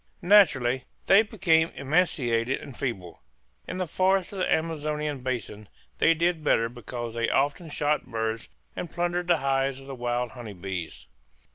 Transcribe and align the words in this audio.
Naturally 0.23 0.85
they 1.05 1.21
became 1.21 1.69
emaciated 1.75 2.59
and 2.59 2.75
feeble. 2.75 3.21
In 3.67 3.77
the 3.77 3.85
forests 3.85 4.33
of 4.33 4.39
the 4.39 4.51
Amazonian 4.51 5.19
basin 5.19 5.69
they 5.99 6.15
did 6.15 6.43
better 6.43 6.69
because 6.69 7.13
they 7.13 7.29
often 7.29 7.69
shot 7.69 8.07
birds 8.07 8.49
and 8.75 8.89
plundered 8.89 9.27
the 9.27 9.37
hives 9.37 9.79
of 9.79 9.85
the 9.85 9.93
wild 9.93 10.31
honey 10.31 10.53
bees. 10.53 11.05